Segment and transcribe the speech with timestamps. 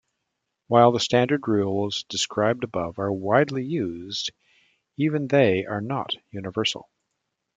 [0.65, 4.31] While the standard rules described above are widely used,
[4.97, 6.89] even they are not universal.